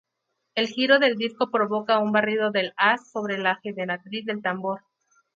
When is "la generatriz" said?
3.37-4.25